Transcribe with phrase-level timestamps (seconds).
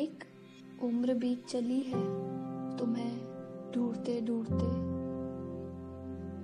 [0.00, 0.24] एक
[0.84, 2.02] उम्र बीत चली है
[2.76, 3.14] तुम्हें
[3.72, 4.68] ढूंढते ढूंढते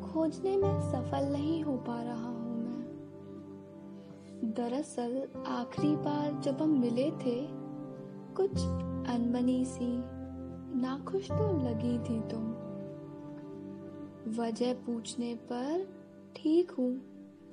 [0.02, 2.84] खोजने में सफल नहीं हो पा रहा हूँ मैं।
[4.52, 5.16] दरअसल
[5.48, 7.36] आखिरी बार जब हम मिले थे,
[8.34, 8.56] कुछ
[9.10, 9.88] अनबनी सी
[10.80, 12.44] नाखुश तो लगी थी तुम।
[14.38, 15.86] वजह पूछने पर
[16.36, 16.92] ठीक हूँ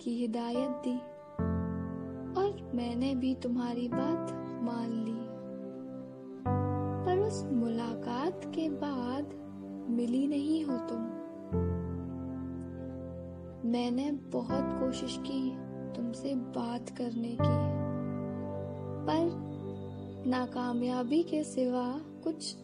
[0.02, 0.98] की हिदायत दी,
[2.36, 4.32] और मैंने भी तुम्हारी बात
[4.64, 5.23] मान ली।
[7.34, 9.30] उस मुलाकात के बाद
[9.90, 11.00] मिली नहीं हो तुम।
[13.72, 15.52] मैंने बहुत कोशिश की
[15.94, 17.64] तुमसे बात करने की,
[19.06, 19.32] पर
[20.28, 22.58] नाकामयाबी के सिवा कुछ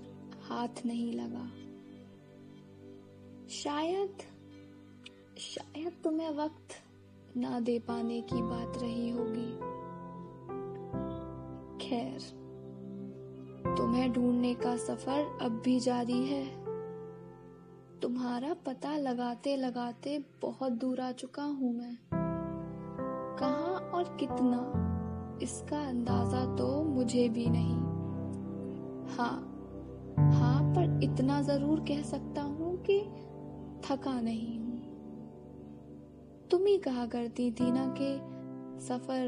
[0.50, 1.48] हाथ नहीं लगा।
[3.50, 4.18] शायद
[5.38, 6.68] शायद तुम्हें वक्त
[7.38, 9.52] ना दे पाने की बात रही होगी।
[11.88, 12.49] खैर।
[13.80, 16.44] तुम्हें ढूँढने का सफ़र अब भी जारी है।
[18.00, 21.98] तुम्हारा पता लगाते लगाते बहुत दूर आ चुका हूँ मैं।
[23.40, 24.60] कहा और कितना,
[25.42, 27.78] इसका अंदाज़ा तो मुझे भी नहीं।
[29.18, 29.36] हाँ
[30.32, 33.00] हाँ पर इतना ज़रूर कह सकता हूँ कि
[33.86, 34.80] थका नहीं हूँ।
[36.52, 38.12] तुम ही कहा करती थी ना कि
[38.86, 39.26] सफ़र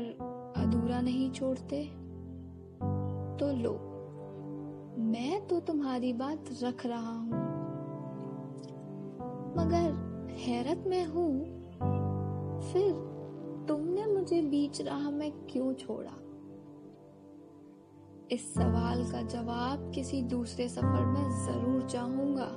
[0.58, 1.84] अधूरा नहीं छोड़ते।
[3.40, 3.91] तो लो
[5.00, 7.32] मैं तो तुम्हारी बात रख रहा हूँ।
[9.58, 9.94] मगर
[10.32, 11.44] हैरत में हूँ,
[12.60, 12.92] फिर
[13.68, 16.12] तुमने मुझे बीच राह में क्यों छोड़ा?
[18.32, 22.48] इस सवाल का जवाब किसी दूसरे सफ़र में ज़रूर चाहूँगा।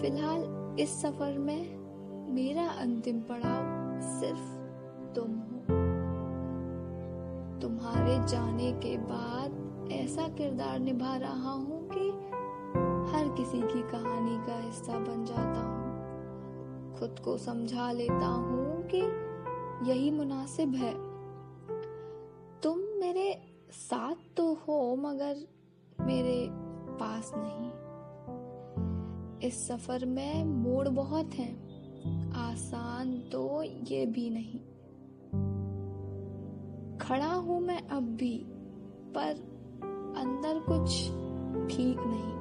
[0.00, 1.78] फ़िलहाल इस सफ़र में
[2.34, 3.64] मेरा अंतिम पड़ाव
[4.00, 4.58] सिर्फ़
[5.14, 5.57] तुम हो।
[7.62, 12.10] तुम्हारे जाने के बाद ऐसा किरदार निभा रहा हूँ कि
[13.12, 15.78] हर किसी की कहानी का हिस्सा बन जाता हूँ।
[16.98, 18.98] खुद को समझा लेता हूँ कि
[19.90, 20.94] यही मुनासिब है।
[22.60, 25.36] तुम मेरे साथ तो हो, मगर
[26.00, 26.48] मेरे
[26.96, 27.70] पास नहीं।
[29.48, 31.68] इस सफ़र में मोड़ बहुत हैं।
[32.32, 34.60] आसान तो ये भी नहीं।
[37.00, 38.36] खड़ा हूँ मैं अब भी,
[39.14, 39.30] पर
[40.16, 40.90] अंदर कुछ
[41.68, 42.36] ठीक नहीं।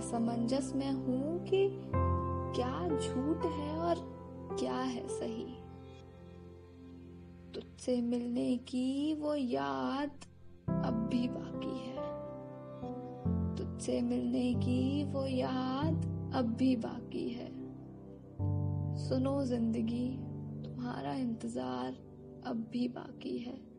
[0.00, 1.68] असमंजस में हूँ कि
[2.56, 3.96] क्या झूठ है और
[4.60, 5.46] क्या है सही।
[7.54, 10.10] तुझसे मिलने की वो याद
[10.68, 12.08] अब भी बाकी है।
[13.56, 17.48] तुझसे मिलने की वो याद अब भी बाकी है।
[18.98, 20.08] सुनो ज़िंदगी,
[20.64, 22.09] तुम्हारा इंतज़ार
[22.44, 23.69] अब भी बाकी है।